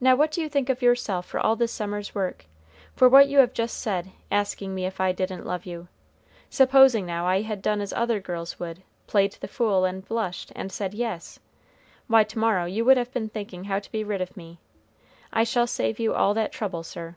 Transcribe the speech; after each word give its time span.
"Now 0.00 0.16
what 0.16 0.32
do 0.32 0.40
you 0.42 0.48
think 0.48 0.68
of 0.68 0.82
yourself 0.82 1.24
for 1.24 1.38
all 1.38 1.54
this 1.54 1.70
summer's 1.70 2.12
work? 2.16 2.46
for 2.96 3.08
what 3.08 3.28
you 3.28 3.38
have 3.38 3.52
just 3.52 3.78
said, 3.78 4.10
asking 4.28 4.74
me 4.74 4.86
if 4.86 5.00
I 5.00 5.12
didn't 5.12 5.46
love 5.46 5.64
you? 5.66 5.86
Supposing, 6.50 7.06
now, 7.06 7.28
I 7.28 7.42
had 7.42 7.62
done 7.62 7.80
as 7.80 7.92
other 7.92 8.18
girls 8.18 8.58
would, 8.58 8.82
played 9.06 9.34
the 9.34 9.46
fool 9.46 9.84
and 9.84 10.04
blushed, 10.04 10.50
and 10.56 10.72
said 10.72 10.94
yes? 10.94 11.38
Why, 12.08 12.24
to 12.24 12.40
morrow 12.40 12.64
you 12.64 12.84
would 12.86 12.96
have 12.96 13.12
been 13.12 13.28
thinking 13.28 13.62
how 13.62 13.78
to 13.78 13.92
be 13.92 14.02
rid 14.02 14.20
of 14.20 14.36
me! 14.36 14.58
I 15.32 15.44
shall 15.44 15.68
save 15.68 16.00
you 16.00 16.12
all 16.12 16.34
that 16.34 16.50
trouble, 16.50 16.82
sir." 16.82 17.14